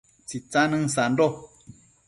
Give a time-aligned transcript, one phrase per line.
[0.27, 1.27] Tsitsanën sando